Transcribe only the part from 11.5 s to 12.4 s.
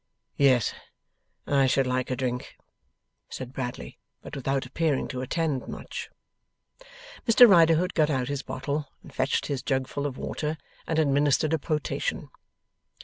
a potation.